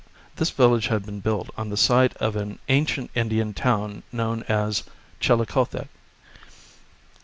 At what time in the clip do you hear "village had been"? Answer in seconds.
0.49-1.19